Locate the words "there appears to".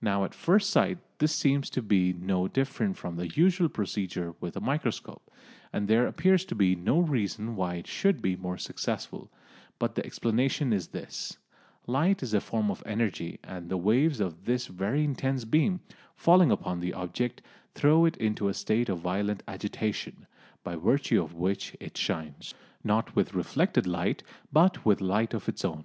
5.86-6.54